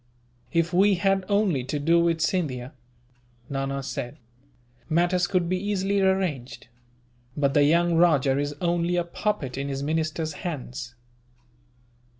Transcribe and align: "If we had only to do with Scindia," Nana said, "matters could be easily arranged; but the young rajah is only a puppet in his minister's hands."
"If 0.51 0.73
we 0.73 0.95
had 0.95 1.25
only 1.29 1.63
to 1.65 1.77
do 1.77 1.99
with 2.03 2.21
Scindia," 2.21 2.73
Nana 3.49 3.83
said, 3.83 4.17
"matters 4.89 5.27
could 5.27 5.47
be 5.47 5.63
easily 5.63 6.01
arranged; 6.01 6.69
but 7.37 7.53
the 7.53 7.65
young 7.65 7.93
rajah 7.93 8.39
is 8.39 8.55
only 8.61 8.95
a 8.95 9.03
puppet 9.03 9.59
in 9.59 9.67
his 9.69 9.83
minister's 9.83 10.33
hands." 10.33 10.95